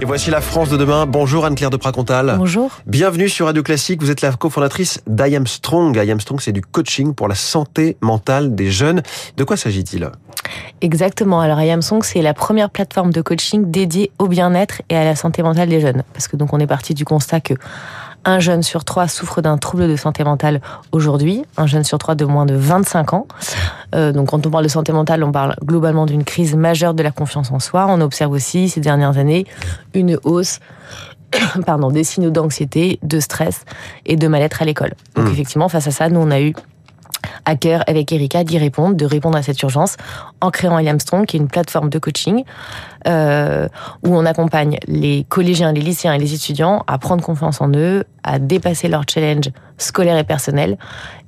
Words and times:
Et 0.00 0.04
voici 0.04 0.30
la 0.30 0.40
France 0.40 0.68
de 0.68 0.76
demain. 0.76 1.06
Bonjour 1.06 1.44
Anne-Claire 1.44 1.70
de 1.70 1.76
Pracontal. 1.76 2.36
Bonjour. 2.38 2.70
Bienvenue 2.86 3.28
sur 3.28 3.46
Radio 3.46 3.64
Classique. 3.64 4.00
Vous 4.00 4.12
êtes 4.12 4.20
la 4.20 4.30
cofondatrice 4.32 5.02
d'I 5.08 5.34
Am 5.34 5.44
Strong. 5.44 5.96
I 5.96 6.08
Am 6.12 6.20
Strong, 6.20 6.40
c'est 6.40 6.52
du 6.52 6.60
coaching 6.60 7.14
pour 7.14 7.26
la 7.26 7.34
santé 7.34 7.96
mentale 8.00 8.54
des 8.54 8.70
jeunes. 8.70 9.02
De 9.36 9.42
quoi 9.42 9.56
s'agit-il? 9.56 10.08
Exactement. 10.82 11.40
Alors 11.40 11.60
I 11.60 11.70
Am 11.72 11.82
Strong, 11.82 12.04
c'est 12.04 12.22
la 12.22 12.32
première 12.32 12.70
plateforme 12.70 13.12
de 13.12 13.22
coaching 13.22 13.72
dédiée 13.72 14.12
au 14.20 14.28
bien-être 14.28 14.82
et 14.88 14.96
à 14.96 15.02
la 15.04 15.16
santé 15.16 15.42
mentale 15.42 15.68
des 15.68 15.80
jeunes. 15.80 16.04
Parce 16.12 16.28
que 16.28 16.36
donc 16.36 16.52
on 16.52 16.60
est 16.60 16.68
parti 16.68 16.94
du 16.94 17.04
constat 17.04 17.40
que 17.40 17.54
un 18.24 18.40
jeune 18.40 18.62
sur 18.62 18.84
trois 18.84 19.08
souffre 19.08 19.40
d'un 19.40 19.58
trouble 19.58 19.88
de 19.88 19.96
santé 19.96 20.24
mentale 20.24 20.60
aujourd'hui, 20.92 21.44
un 21.56 21.66
jeune 21.66 21.84
sur 21.84 21.98
trois 21.98 22.14
de 22.14 22.24
moins 22.24 22.46
de 22.46 22.54
25 22.54 23.12
ans. 23.14 23.26
Euh, 23.94 24.12
donc 24.12 24.28
quand 24.30 24.46
on 24.46 24.50
parle 24.50 24.64
de 24.64 24.68
santé 24.68 24.92
mentale, 24.92 25.24
on 25.24 25.32
parle 25.32 25.56
globalement 25.64 26.06
d'une 26.06 26.24
crise 26.24 26.54
majeure 26.54 26.94
de 26.94 27.02
la 27.02 27.10
confiance 27.10 27.50
en 27.50 27.58
soi. 27.58 27.86
On 27.88 28.00
observe 28.00 28.32
aussi 28.32 28.68
ces 28.68 28.80
dernières 28.80 29.18
années 29.18 29.46
une 29.94 30.18
hausse 30.24 30.60
pardon, 31.66 31.90
des 31.90 32.04
signaux 32.04 32.30
d'anxiété, 32.30 32.98
de 33.02 33.20
stress 33.20 33.64
et 34.06 34.16
de 34.16 34.28
mal-être 34.28 34.62
à 34.62 34.64
l'école. 34.64 34.94
Donc 35.14 35.26
mmh. 35.26 35.32
effectivement, 35.32 35.68
face 35.68 35.86
à 35.86 35.90
ça, 35.90 36.08
nous 36.08 36.20
on 36.20 36.30
a 36.30 36.40
eu 36.40 36.54
à 37.48 37.56
cœur 37.56 37.82
avec 37.86 38.12
Erika 38.12 38.44
d'y 38.44 38.58
répondre, 38.58 38.94
de 38.94 39.06
répondre 39.06 39.38
à 39.38 39.42
cette 39.42 39.60
urgence 39.62 39.96
en 40.42 40.50
créant 40.50 40.76
William 40.76 41.00
Strong, 41.00 41.24
qui 41.24 41.38
est 41.38 41.40
une 41.40 41.48
plateforme 41.48 41.88
de 41.88 41.98
coaching 41.98 42.44
euh, 43.06 43.68
où 44.04 44.14
on 44.14 44.26
accompagne 44.26 44.78
les 44.86 45.24
collégiens, 45.30 45.72
les 45.72 45.80
lycéens 45.80 46.12
et 46.12 46.18
les 46.18 46.34
étudiants 46.34 46.84
à 46.86 46.98
prendre 46.98 47.24
confiance 47.24 47.62
en 47.62 47.70
eux, 47.74 48.04
à 48.22 48.38
dépasser 48.38 48.88
leurs 48.88 49.04
challenges 49.08 49.50
scolaires 49.78 50.18
et 50.18 50.24
personnels 50.24 50.76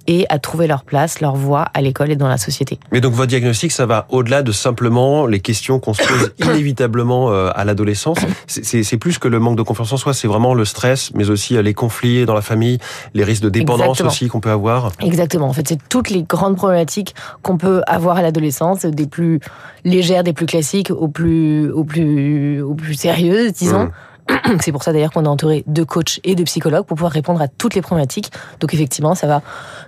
et 0.06 0.26
à 0.28 0.38
trouver 0.38 0.66
leur 0.66 0.82
place, 0.82 1.20
leur 1.20 1.36
voie 1.36 1.66
à 1.74 1.80
l'école 1.80 2.10
et 2.10 2.16
dans 2.16 2.28
la 2.28 2.38
société. 2.38 2.78
Mais 2.90 3.00
donc 3.00 3.12
votre 3.12 3.28
diagnostic, 3.28 3.70
ça 3.70 3.86
va 3.86 4.06
au-delà 4.08 4.42
de 4.42 4.52
simplement 4.52 5.26
les 5.26 5.40
questions 5.40 5.78
qu'on 5.78 5.94
se 5.94 6.02
pose 6.02 6.32
inévitablement 6.44 7.30
euh, 7.30 7.50
à 7.54 7.64
l'adolescence. 7.64 8.18
C'est 8.46 8.96
plus 8.96 9.18
que 9.18 9.28
le 9.28 9.38
manque 9.38 9.56
de 9.56 9.62
confiance 9.62 9.92
en 9.92 9.96
soi, 9.96 10.14
c'est 10.14 10.28
vraiment 10.28 10.54
le 10.54 10.64
stress, 10.64 11.12
mais 11.14 11.30
aussi 11.30 11.56
euh, 11.56 11.62
les 11.62 11.74
conflits 11.74 12.26
dans 12.26 12.34
la 12.34 12.42
famille, 12.42 12.78
les 13.14 13.24
risques 13.24 13.42
de 13.42 13.50
dépendance 13.50 14.00
aussi 14.00 14.28
qu'on 14.28 14.40
peut 14.40 14.50
avoir. 14.50 14.90
Exactement. 15.00 15.46
En 15.46 15.52
fait, 15.52 15.68
c'est 15.68 15.78
toutes 15.88 16.10
les 16.10 16.22
grandes 16.22 16.56
problématiques 16.56 17.14
qu'on 17.42 17.56
peut 17.56 17.82
avoir 17.86 18.16
à 18.16 18.22
l'adolescence, 18.22 18.84
des 18.84 19.06
plus 19.06 19.40
légères, 19.84 20.24
des 20.24 20.32
plus 20.32 20.46
classiques, 20.46 20.90
aux 20.90 21.08
plus, 21.08 21.70
aux 21.70 21.84
plus, 21.84 22.62
aux 22.62 22.74
plus 22.74 22.94
sérieuses, 22.94 23.52
disons. 23.52 23.84
Mmh. 23.84 23.90
C'est 24.60 24.72
pour 24.72 24.82
ça 24.82 24.92
d'ailleurs 24.92 25.12
qu'on 25.12 25.24
est 25.24 25.28
entouré 25.28 25.64
de 25.66 25.82
coachs 25.82 26.20
et 26.24 26.34
de 26.34 26.42
psychologues 26.44 26.84
pour 26.84 26.96
pouvoir 26.96 27.12
répondre 27.12 27.40
à 27.40 27.48
toutes 27.48 27.74
les 27.74 27.82
problématiques. 27.82 28.30
Donc 28.60 28.74
effectivement, 28.74 29.14
ça 29.14 29.26
va 29.26 29.42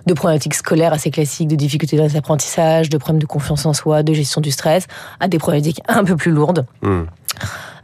de 0.05 0.13
problématiques 0.13 0.55
scolaires 0.55 0.93
assez 0.93 1.11
classiques, 1.11 1.47
de 1.47 1.55
difficultés 1.55 1.97
dans 1.97 2.07
l'apprentissage, 2.13 2.89
de 2.89 2.97
problèmes 2.97 3.21
de 3.21 3.25
confiance 3.25 3.65
en 3.65 3.73
soi, 3.73 4.03
de 4.03 4.13
gestion 4.13 4.41
du 4.41 4.51
stress, 4.51 4.87
à 5.19 5.27
des 5.27 5.37
problématiques 5.37 5.81
un 5.87 6.03
peu 6.03 6.15
plus 6.15 6.31
lourdes. 6.31 6.65
Hmm. 6.81 7.03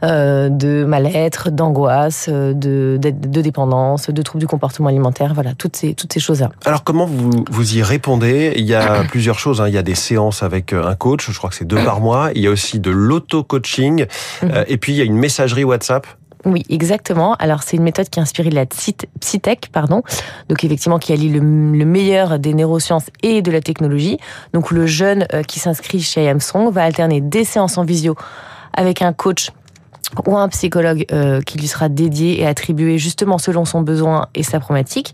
Euh, 0.02 0.48
de 0.48 0.84
mal-être, 0.84 1.50
d'angoisse, 1.50 2.30
de, 2.30 2.54
de, 2.54 3.10
de, 3.10 3.42
dépendance, 3.42 4.08
de 4.08 4.22
troubles 4.22 4.40
du 4.40 4.46
comportement 4.46 4.88
alimentaire, 4.88 5.34
voilà, 5.34 5.52
toutes 5.52 5.76
ces, 5.76 5.92
toutes 5.92 6.10
ces 6.10 6.20
choses-là. 6.20 6.48
Alors 6.64 6.84
comment 6.84 7.04
vous, 7.04 7.44
vous 7.50 7.76
y 7.76 7.82
répondez? 7.82 8.54
Il 8.56 8.64
y 8.64 8.74
a 8.74 9.04
plusieurs 9.10 9.38
choses, 9.38 9.60
hein. 9.60 9.68
il 9.68 9.74
y 9.74 9.78
a 9.78 9.82
des 9.82 9.94
séances 9.94 10.42
avec 10.42 10.72
euh, 10.72 10.86
un 10.86 10.94
coach, 10.94 11.30
je 11.30 11.36
crois 11.36 11.50
que 11.50 11.56
c'est 11.56 11.66
deux 11.66 11.84
par 11.84 12.00
mois, 12.00 12.30
il 12.34 12.40
y 12.40 12.46
a 12.46 12.50
aussi 12.50 12.80
de 12.80 12.90
l'auto-coaching, 12.90 14.06
euh, 14.44 14.64
et 14.68 14.78
puis 14.78 14.92
il 14.92 14.96
y 14.96 15.02
a 15.02 15.04
une 15.04 15.18
messagerie 15.18 15.64
WhatsApp 15.64 16.06
oui, 16.46 16.64
exactement. 16.70 17.34
Alors 17.34 17.62
c'est 17.62 17.76
une 17.76 17.82
méthode 17.82 18.08
qui 18.08 18.18
est 18.18 18.22
inspirée 18.22 18.48
de 18.48 18.54
la 18.54 18.64
Psytech, 18.66 19.68
pardon. 19.72 20.02
Donc 20.48 20.64
effectivement 20.64 20.98
qui 20.98 21.12
allie 21.12 21.28
le, 21.28 21.40
meilleur 21.40 22.38
des 22.38 22.54
neurosciences 22.54 23.06
et 23.22 23.42
de 23.42 23.50
la 23.50 23.60
technologie. 23.60 24.18
Donc 24.54 24.70
le 24.70 24.86
jeune 24.86 25.26
euh, 25.34 25.42
qui 25.42 25.58
s'inscrit 25.58 26.00
chez 26.00 26.28
Armstrong 26.28 26.72
va 26.72 26.84
alterner 26.84 27.20
des 27.20 27.44
séances 27.44 27.76
en 27.76 27.84
visio 27.84 28.16
avec 28.72 29.02
un 29.02 29.12
coach 29.12 29.50
ou 30.26 30.36
un 30.36 30.48
psychologue 30.48 31.04
euh, 31.12 31.40
qui 31.42 31.58
lui 31.58 31.68
sera 31.68 31.88
dédié 31.88 32.40
et 32.40 32.46
attribué 32.46 32.98
justement 32.98 33.38
selon 33.38 33.64
son 33.64 33.82
besoin 33.82 34.28
et 34.34 34.42
sa 34.42 34.60
problématique. 34.60 35.12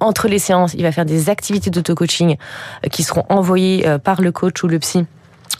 Entre 0.00 0.28
les 0.28 0.38
séances, 0.38 0.74
il 0.74 0.82
va 0.82 0.92
faire 0.92 1.06
des 1.06 1.28
activités 1.28 1.70
d'auto-coaching 1.70 2.36
euh, 2.84 2.88
qui 2.88 3.02
seront 3.02 3.24
envoyées 3.28 3.86
par 4.02 4.22
le 4.22 4.32
coach 4.32 4.62
ou 4.62 4.68
le 4.68 4.78
psy 4.78 5.06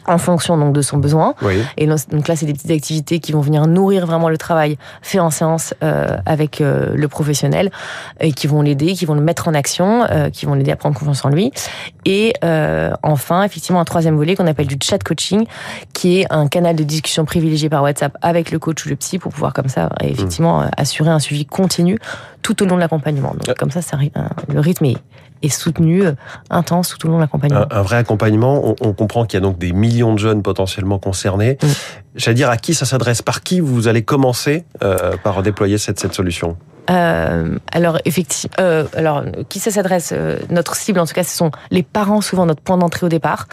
en 0.07 0.19
fonction 0.19 0.57
donc 0.57 0.73
de 0.73 0.83
son 0.83 0.99
besoin. 0.99 1.35
Et 1.77 1.87
donc 1.87 2.29
là, 2.29 2.37
c'est 2.37 2.47
des 2.47 2.53
petites 2.53 2.71
activités 2.71 3.19
qui 3.19 3.33
vont 3.33 3.41
venir 3.41 3.67
nourrir 3.67 4.07
vraiment 4.07 4.29
le 4.29 4.39
travail 4.39 4.79
fait 5.03 5.19
en 5.19 5.31
séance 5.31 5.75
euh, 5.83 6.17
avec 6.27 6.61
euh, 6.61 6.93
le 6.95 7.09
professionnel 7.09 7.71
et 8.21 8.33
qui 8.33 8.47
vont 8.47 8.63
l'aider, 8.63 8.95
qui 8.95 9.07
vont 9.07 9.15
le 9.15 9.21
mettre 9.21 9.49
en 9.49 9.55
action, 9.55 10.05
euh, 10.11 10.31
qui 10.31 10.47
vont 10.47 10.55
l'aider 10.55 10.71
à 10.71 10.77
prendre 10.77 10.97
confiance 10.99 11.25
en 11.25 11.29
lui. 11.29 11.53
Et 12.05 12.35
euh, 12.45 12.93
enfin, 13.03 13.43
effectivement, 13.43 13.81
un 13.81 13.85
troisième 13.85 14.17
volet 14.17 14.37
qu'on 14.37 14.47
appelle 14.47 14.67
du 14.67 14.77
chat 14.83 15.03
coaching, 15.03 15.47
qui 15.93 16.21
est 16.21 16.27
un 16.31 16.49
canal 16.49 16.77
de 16.77 16.85
discussion 16.85 17.25
privilégié 17.25 17.69
par 17.69 17.83
WhatsApp 17.83 18.17
avec 18.23 18.51
le 18.51 18.59
coach 18.59 18.85
ou 18.87 18.89
le 18.89 18.97
psy 18.97 19.19
pour 19.19 19.33
pouvoir 19.33 19.53
comme 19.53 19.69
ça 19.69 19.91
effectivement 20.03 20.61
mmh. 20.61 20.71
assurer 20.77 21.11
un 21.11 21.19
suivi 21.19 21.47
continu 21.47 21.99
tout 22.47 22.63
au 22.63 22.67
long 22.67 22.77
de 22.77 22.81
l'accompagnement. 22.81 23.35
Donc 23.35 23.57
comme 23.57 23.73
ça, 23.73 23.83
ça, 23.83 23.99
le 24.49 24.61
rythme 24.61 24.87
est 25.43 25.49
soutenu, 25.49 26.07
euh, 26.07 26.13
intense 26.49 26.95
tout 26.97 27.09
au 27.09 27.11
long 27.11 27.17
de 27.17 27.23
l'accompagnement. 27.23 27.65
Un, 27.69 27.83
vrai 27.83 27.97
accompagnement, 27.97 28.77
on, 28.81 28.93
comprend 28.93 29.27
qu'il 29.27 29.37
y 29.37 29.43
a 29.43 29.45
donc 29.45 29.59
des 29.59 29.73
millions 29.73 30.15
de 30.15 30.21
jeunes 30.21 30.43
potentiellement 30.45 31.01
concernés. 31.01 31.59
Mm. 31.61 31.67
J'allais 32.15 32.37
dire 32.37 32.49
à 32.49 32.57
qui 32.57 32.75
ça 32.75 32.87
s'adresse, 32.87 33.21
par 33.21 33.43
qui 33.43 33.59
vous 33.59 33.89
allez 33.89 34.03
commencer 34.03 34.65
euh, 34.85 35.17
par 35.25 35.43
déployer 35.43 35.77
cette, 35.77 35.99
cette 35.99 36.15
solution? 36.15 36.57
Euh, 36.91 37.59
alors 37.73 37.99
effectivement, 38.05 38.55
euh, 38.61 38.85
alors 38.95 39.25
qui 39.49 39.59
ça 39.59 39.71
s'adresse 39.71 40.13
euh, 40.13 40.39
Notre 40.51 40.77
cible, 40.77 41.01
en 41.01 41.07
tout 41.07 41.15
cas, 41.15 41.25
ce 41.25 41.37
sont 41.37 41.51
les 41.71 41.83
parents, 41.83 42.21
souvent 42.21 42.47
notre 42.47 42.63
point 42.63 42.79
d'entrée 42.79 43.07
au 43.07 43.09
départ. 43.09 43.49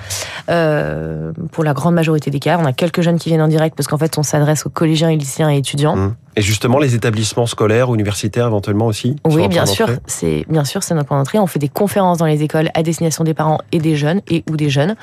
Euh, 0.49 1.31
pour 1.51 1.63
la 1.63 1.73
grande 1.73 1.95
majorité 1.95 2.29
des 2.31 2.39
cas, 2.39 2.57
on 2.59 2.65
a 2.65 2.73
quelques 2.73 3.01
jeunes 3.01 3.17
qui 3.17 3.29
viennent 3.29 3.41
en 3.41 3.47
direct 3.47 3.75
parce 3.75 3.87
qu'en 3.87 3.97
fait, 3.97 4.17
on 4.17 4.23
s'adresse 4.23 4.65
aux 4.65 4.69
collégiens, 4.69 5.09
et 5.09 5.17
lycéens 5.17 5.49
et 5.49 5.57
étudiants. 5.57 5.95
Mmh. 5.95 6.15
Et 6.35 6.41
justement, 6.41 6.79
les 6.79 6.95
établissements 6.95 7.45
scolaires, 7.45 7.93
universitaires, 7.93 8.47
éventuellement 8.47 8.87
aussi. 8.87 9.15
Oui, 9.25 9.47
bien 9.47 9.65
sûr. 9.65 9.87
C'est 10.07 10.45
bien 10.49 10.65
sûr, 10.65 10.81
c'est 10.81 10.95
notre 10.95 11.07
point 11.07 11.17
d'entrée. 11.17 11.37
On 11.39 11.47
fait 11.47 11.59
des 11.59 11.69
conférences 11.69 12.17
dans 12.17 12.25
les 12.25 12.41
écoles 12.41 12.69
à 12.73 12.81
destination 12.81 13.23
des 13.23 13.33
parents 13.33 13.59
et 13.71 13.79
des 13.79 13.95
jeunes 13.95 14.21
et 14.27 14.43
ou 14.49 14.57
des 14.57 14.69
jeunes 14.69 14.95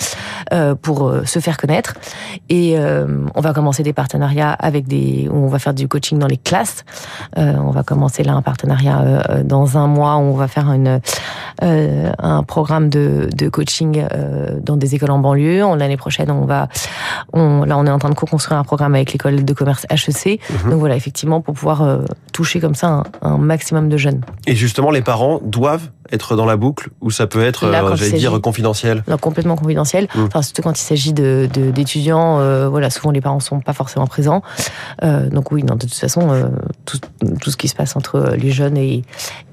euh, 0.53 0.75
pour 0.75 1.09
euh, 1.09 1.25
se 1.25 1.39
faire 1.39 1.57
connaître. 1.57 1.95
Et 2.49 2.77
euh, 2.77 3.27
on 3.35 3.41
va 3.41 3.53
commencer 3.53 3.83
des 3.83 3.93
partenariats 3.93 4.51
avec 4.51 4.89
des, 4.89 5.29
on 5.33 5.47
va 5.47 5.59
faire 5.59 5.75
du 5.75 5.87
coaching 5.87 6.19
dans 6.19 6.27
les 6.27 6.37
classes. 6.37 6.85
on 7.37 7.71
va 7.71 7.83
commencer 7.83 8.25
là 8.25 8.33
un 8.33 8.43
partenariat 8.43 9.43
dans 9.45 9.79
un 9.79 9.87
mois 9.87 10.17
où 10.17 10.21
on 10.21 10.35
va 10.35 10.49
faire 10.49 10.73
une 10.73 11.01
un 11.63 12.43
programme 12.43 12.89
de, 12.89 13.29
de 13.35 13.49
coaching 13.49 14.05
dans 14.63 14.77
des 14.77 14.95
écoles 14.95 15.11
en 15.11 15.19
banlieue. 15.19 15.63
L'année 15.77 15.97
prochaine, 15.97 16.31
on 16.31 16.47
va, 16.47 16.69
on, 17.33 17.65
là, 17.65 17.77
on 17.77 17.87
est 17.87 17.91
en 17.91 17.99
train 17.99 18.09
de 18.09 18.15
co-construire 18.15 18.59
un 18.59 18.65
programme 18.65 18.95
avec 18.95 19.13
l'école 19.13 19.45
de 19.45 19.53
commerce 19.53 19.87
HEC. 19.91 20.41
Mhm. 20.65 20.71
Donc 20.71 20.81
voilà, 20.81 20.97
effectivement 20.97 21.20
pour 21.41 21.55
pouvoir 21.55 21.83
euh, 21.83 21.99
toucher 22.33 22.61
comme 22.61 22.75
ça 22.75 23.05
un, 23.23 23.39
maximum 23.39 23.89
de 23.89 23.97
jeunes. 23.97 24.23
Et 24.47 24.55
justement, 24.55 24.91
les 24.91 25.03
parents 25.03 25.41
doivent 25.45 25.91
être 26.13 26.37
dans 26.37 26.47
la 26.47 26.57
boucle 26.57 26.91
ou 27.01 27.11
ça 27.11 27.27
peut 27.27 27.43
être, 27.43 27.65
euh, 27.65 27.97
j'allais 27.97 28.19
dire, 28.19 28.41
confidentiel? 28.41 29.05
Non, 29.09 29.19
Complètement 29.19 29.57
confidentiel. 29.57 30.09
Mmh. 30.15 30.25
Enfin, 30.25 30.43
surtout 30.43 30.63
quand 30.63 30.79
il 30.79 30.83
s'agit 30.83 31.13
d'étudiants, 31.13 31.67
de, 31.67 31.71
d'étudiants 31.71 32.41
euh, 32.41 32.69
voilà, 32.69 32.91
souvent 32.91 33.11
les 33.11 33.21
parents 33.21 33.41
sont 33.41 33.61
pas 33.61 33.73
forcément 33.73 34.07
présents. 34.07 34.43
donc 35.03 35.53
oui, 35.53 35.63
non, 35.63 35.75
de 35.75 35.81
toute 35.81 35.95
façon, 35.95 36.51
tout, 36.85 36.99
tout, 37.41 37.51
ce 37.51 37.57
qui 37.57 37.69
se 37.69 37.75
passe 37.75 37.97
entre 37.97 38.35
les 38.37 38.51
jeunes 38.51 38.77
et, 38.77 39.03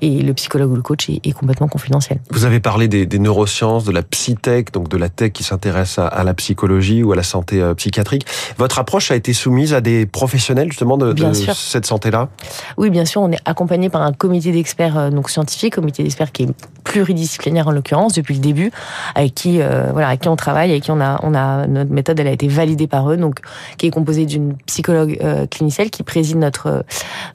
et 0.01 0.21
le 0.21 0.33
psychologue 0.33 0.71
ou 0.71 0.75
le 0.75 0.81
coach 0.81 1.09
est, 1.09 1.31
complètement 1.31 1.67
confidentiel. 1.67 2.19
Vous 2.31 2.45
avez 2.45 2.59
parlé 2.59 2.87
des, 2.87 3.05
des, 3.05 3.19
neurosciences, 3.19 3.83
de 3.83 3.91
la 3.91 4.01
psytech, 4.01 4.71
donc 4.71 4.89
de 4.89 4.97
la 4.97 5.09
tech 5.09 5.31
qui 5.31 5.43
s'intéresse 5.43 5.99
à, 5.99 6.07
à, 6.07 6.23
la 6.23 6.33
psychologie 6.33 7.03
ou 7.03 7.11
à 7.11 7.15
la 7.15 7.23
santé 7.23 7.61
psychiatrique. 7.75 8.25
Votre 8.57 8.79
approche 8.79 9.11
a 9.11 9.15
été 9.15 9.33
soumise 9.33 9.73
à 9.73 9.81
des 9.81 10.05
professionnels 10.05 10.69
justement 10.71 10.97
de, 10.97 11.13
de 11.13 11.33
cette 11.33 11.85
santé-là? 11.85 12.29
Oui, 12.77 12.89
bien 12.89 13.05
sûr. 13.05 13.21
On 13.21 13.31
est 13.31 13.39
accompagné 13.45 13.89
par 13.89 14.01
un 14.01 14.13
comité 14.13 14.51
d'experts 14.51 14.97
euh, 14.97 15.09
donc 15.09 15.29
scientifiques, 15.29 15.75
comité 15.75 16.03
d'experts 16.03 16.31
qui 16.31 16.43
est 16.43 16.46
pluridisciplinaire 16.83 17.67
en 17.67 17.71
l'occurrence 17.71 18.13
depuis 18.13 18.35
le 18.35 18.39
début, 18.39 18.71
avec 19.15 19.35
qui 19.35 19.61
euh, 19.61 19.91
voilà, 19.91 20.07
avec 20.09 20.21
qui 20.21 20.29
on 20.29 20.35
travaille, 20.35 20.71
avec 20.71 20.83
qui 20.83 20.91
on 20.91 21.01
a 21.01 21.19
on 21.23 21.33
a 21.33 21.67
notre 21.67 21.91
méthode, 21.91 22.19
elle 22.19 22.27
a 22.27 22.31
été 22.31 22.47
validée 22.47 22.87
par 22.87 23.11
eux, 23.11 23.17
donc 23.17 23.39
qui 23.77 23.87
est 23.87 23.91
composée 23.91 24.25
d'une 24.25 24.55
psychologue 24.65 25.17
euh, 25.21 25.45
clinicienne 25.47 25.89
qui 25.89 26.03
préside 26.03 26.37
notre 26.37 26.85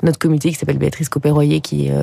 notre 0.03 0.19
comité 0.19 0.51
qui 0.51 0.57
s'appelle 0.57 0.79
Béatrice 0.79 1.09
Copéroyer, 1.09 1.61
qui 1.61 1.89
est 1.89 1.95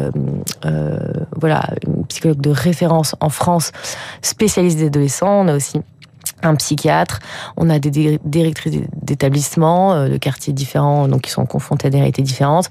voilà 1.36 1.64
une 1.88 2.06
psychologue 2.06 2.42
de 2.42 2.52
référence 2.52 3.16
en 3.20 3.30
France, 3.30 3.72
spécialiste 4.22 4.78
des 4.78 4.88
adolescents. 4.88 5.42
On 5.42 5.48
a 5.48 5.56
aussi 5.56 5.82
un 6.44 6.56
psychiatre, 6.56 7.20
on 7.58 7.70
a 7.70 7.80
des 7.80 8.20
directrices 8.24 8.82
d'établissements 9.02 9.94
euh, 9.94 10.10
de 10.10 10.18
quartiers 10.18 10.54
différents, 10.54 11.08
donc 11.08 11.22
qui 11.22 11.32
sont 11.32 11.46
confrontés 11.46 11.88
à 11.88 11.90
des 11.90 11.98
réalités 11.98 12.22
différentes. 12.22 12.70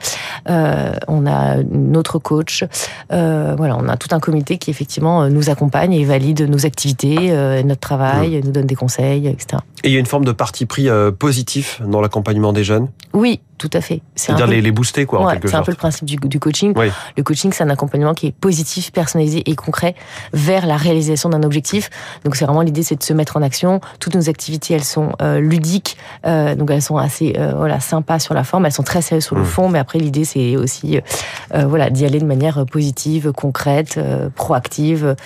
Euh, 0.49 0.93
on 1.07 1.27
a 1.27 1.63
notre 1.63 2.19
coach, 2.19 2.65
euh, 3.13 3.55
voilà, 3.57 3.77
on 3.77 3.89
a 3.89 3.97
tout 3.97 4.15
un 4.15 4.21
comité 4.21 4.59
qui 4.59 4.71
effectivement 4.71 5.29
nous 5.29 5.51
accompagne 5.51 5.93
et 5.93 6.05
valide 6.05 6.43
nos 6.49 6.67
activités, 6.67 7.33
notre 7.65 7.81
travail, 7.81 8.39
mmh. 8.39 8.45
nous 8.45 8.53
donne 8.53 8.67
des 8.67 8.75
conseils, 8.75 9.27
etc. 9.27 9.63
Et 9.85 9.89
il 9.89 9.93
y 9.93 9.97
a 9.97 10.01
une 10.01 10.07
forme 10.07 10.25
de 10.25 10.33
parti 10.33 10.67
pris 10.67 10.89
positif 11.19 11.81
dans 11.87 12.01
l'accompagnement 12.01 12.53
des 12.53 12.65
jeunes? 12.65 12.89
Oui, 13.13 13.41
tout 13.59 13.71
à 13.73 13.81
fait. 13.81 14.01
C'est-à-dire 14.15 14.47
les, 14.47 14.63
les 14.63 14.71
booster, 14.71 15.05
quoi, 15.05 15.27
ouais, 15.27 15.39
C'est 15.45 15.55
un 15.55 15.63
peu 15.63 15.73
le 15.73 15.77
principe 15.77 16.05
du, 16.05 16.17
du 16.17 16.41
coaching. 16.41 16.73
Oui. 16.77 16.91
Le 17.17 17.23
coaching, 17.23 17.53
c'est 17.53 17.65
un 17.65 17.71
accompagnement 17.71 18.15
qui 18.15 18.29
est 18.29 18.33
positif, 18.33 18.93
personnalisé 18.93 19.43
et 19.51 19.55
concret 19.57 19.95
vers 20.33 20.67
la 20.67 20.77
réalisation 20.77 21.29
d'un 21.29 21.43
objectif. 21.43 21.91
Donc, 22.25 22.37
c'est 22.37 22.45
vraiment 22.45 22.63
l'idée, 22.63 22.83
c'est 22.83 22.97
de 22.97 23.03
se 23.03 23.13
mettre 23.13 23.37
en 23.37 23.43
action. 23.43 23.81
Toutes 24.01 24.15
nos 24.15 24.29
activités, 24.29 24.75
elles 24.75 24.85
sont 24.85 25.13
euh, 25.21 25.41
ludiques, 25.41 25.97
euh, 26.25 26.55
donc 26.55 26.71
elles 26.71 26.83
sont 26.83 26.97
assez 26.97 27.35
euh, 27.37 27.53
voilà 27.57 27.81
sympas 27.81 28.19
sur 28.21 28.35
la 28.35 28.45
forme, 28.45 28.67
elles 28.67 28.73
sont 28.73 28.83
très 28.83 29.03
sérieuses 29.03 29.25
sur 29.25 29.37
le 29.37 29.43
mmh. 29.43 29.47
fond, 29.47 29.69
mais 29.69 29.79
après, 29.79 29.99
l'idée, 29.99 30.25
c'est 30.25 30.57
aussi 30.57 31.01
voilà 31.53 31.91
d'y 31.91 32.05
aller 32.05 32.21
de 32.21 32.27
manière 32.27 32.65
positive, 32.67 33.33
concrète, 33.33 33.99
proactive. 34.35 35.17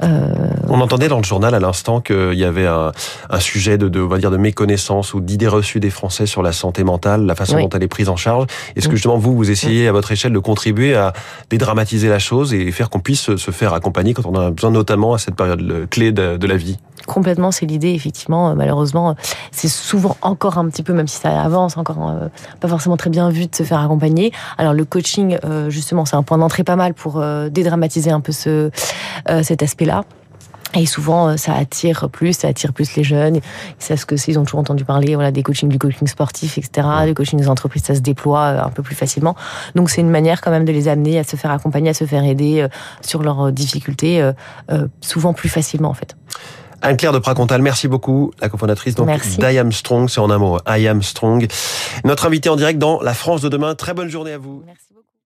On 0.00 0.80
entendait 0.80 1.08
dans 1.08 1.18
le 1.18 1.24
journal 1.24 1.54
à 1.54 1.60
l'instant 1.60 2.00
qu'il 2.00 2.34
y 2.34 2.44
avait 2.44 2.66
un, 2.66 2.92
un 3.30 3.40
sujet 3.40 3.78
de, 3.78 3.88
de, 3.88 4.00
on 4.00 4.06
va 4.06 4.18
dire, 4.18 4.30
de 4.30 4.36
méconnaissance 4.36 5.14
ou 5.14 5.20
d'idées 5.20 5.48
reçues 5.48 5.80
des 5.80 5.90
Français 5.90 6.26
sur 6.26 6.42
la 6.42 6.52
santé 6.52 6.84
mentale, 6.84 7.24
la 7.24 7.34
façon 7.34 7.58
dont 7.58 7.68
elle 7.78 7.84
est 7.84 7.88
prise 7.88 8.08
en 8.08 8.16
charge. 8.16 8.46
Est-ce 8.76 8.86
que 8.86 8.92
mm. 8.92 8.96
justement 8.96 9.18
vous, 9.18 9.34
vous 9.34 9.50
essayez 9.50 9.86
mm. 9.86 9.88
à 9.88 9.92
votre 9.92 10.12
échelle 10.12 10.32
de 10.32 10.38
contribuer 10.38 10.94
à 10.94 11.12
dédramatiser 11.50 12.08
la 12.08 12.18
chose 12.18 12.52
et 12.52 12.70
faire 12.72 12.90
qu'on 12.90 13.00
puisse 13.00 13.36
se 13.36 13.50
faire 13.50 13.72
accompagner 13.72 14.14
quand 14.14 14.26
on 14.26 14.34
a 14.34 14.50
besoin, 14.50 14.70
notamment 14.70 15.14
à 15.14 15.18
cette 15.18 15.34
période 15.34 15.86
clé 15.90 16.12
de, 16.12 16.46
la 16.46 16.56
vie? 16.56 16.78
Complètement, 17.06 17.50
c'est 17.50 17.66
l'idée. 17.66 17.90
Effectivement, 17.90 18.54
malheureusement, 18.54 19.14
c'est 19.50 19.68
souvent 19.68 20.16
encore 20.22 20.58
un 20.58 20.68
petit 20.68 20.82
peu, 20.82 20.92
même 20.92 21.08
si 21.08 21.16
ça 21.20 21.40
avance, 21.42 21.76
encore 21.76 22.10
euh, 22.10 22.28
pas 22.60 22.68
forcément 22.68 22.96
très 22.96 23.10
bien 23.10 23.30
vu 23.30 23.46
de 23.46 23.54
se 23.54 23.62
faire 23.62 23.80
accompagner. 23.80 24.32
Alors 24.58 24.74
le 24.74 24.84
coaching, 24.84 25.38
euh, 25.44 25.70
justement, 25.70 26.04
c'est 26.04 26.16
un 26.16 26.22
point 26.22 26.38
d'entrée 26.38 26.64
pas 26.64 26.76
mal 26.76 26.94
pour 26.94 27.18
euh, 27.18 27.48
dédramatiser 27.48 28.10
un 28.10 28.20
peu 28.20 28.32
ce, 28.32 28.70
cet 29.42 29.62
aspect-là. 29.62 30.04
Et 30.74 30.86
souvent, 30.86 31.28
euh, 31.28 31.36
ça 31.36 31.54
attire 31.54 32.08
plus, 32.10 32.32
ça 32.32 32.48
attire 32.48 32.72
plus 32.72 32.94
les 32.96 33.04
jeunes. 33.04 33.36
Ils 33.36 33.42
savent 33.78 33.98
ce 33.98 34.06
que 34.06 34.16
c'est, 34.16 34.32
ils 34.32 34.38
ont 34.38 34.44
toujours 34.44 34.60
entendu 34.60 34.84
parler 34.84 35.14
voilà, 35.14 35.30
des 35.30 35.42
coachings, 35.42 35.68
du 35.68 35.78
coaching 35.78 36.06
sportif, 36.06 36.58
etc. 36.58 36.86
Du 37.06 37.14
coaching 37.14 37.38
des 37.38 37.48
entreprises, 37.48 37.84
ça 37.84 37.94
se 37.94 38.00
déploie 38.00 38.40
euh, 38.40 38.62
un 38.64 38.70
peu 38.70 38.82
plus 38.82 38.94
facilement. 38.94 39.34
Donc 39.74 39.90
c'est 39.90 40.00
une 40.00 40.10
manière 40.10 40.40
quand 40.40 40.50
même 40.50 40.64
de 40.64 40.72
les 40.72 40.88
amener 40.88 41.18
à 41.18 41.24
se 41.24 41.36
faire 41.36 41.50
accompagner, 41.50 41.90
à 41.90 41.94
se 41.94 42.04
faire 42.04 42.24
aider 42.24 42.60
euh, 42.60 42.68
sur 43.00 43.22
leurs 43.22 43.52
difficultés, 43.52 44.22
souvent 45.00 45.32
plus 45.32 45.48
facilement 45.48 45.88
en 45.88 45.94
fait. 45.94 46.16
Anne-Claire 46.82 47.12
de 47.12 47.18
Pracontal, 47.18 47.62
merci 47.62 47.88
beaucoup, 47.88 48.32
la 48.40 48.48
cofondatrice 48.48 48.94
donc 48.94 49.08
d'I 49.38 49.58
Am 49.58 49.72
Strong, 49.72 50.08
c'est 50.08 50.20
en 50.20 50.30
un 50.30 50.38
mot, 50.38 50.58
I 50.68 50.86
Am 50.86 51.02
Strong. 51.02 51.46
Notre 52.04 52.26
invité 52.26 52.48
en 52.48 52.56
direct 52.56 52.78
dans 52.78 53.00
La 53.00 53.14
France 53.14 53.40
de 53.40 53.48
demain. 53.48 53.74
Très 53.74 53.94
bonne 53.94 54.08
journée 54.08 54.32
à 54.32 54.38
vous. 54.38 54.62
Merci. 54.64 54.87